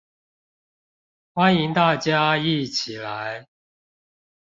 [1.35, 3.45] 歡迎大家一起來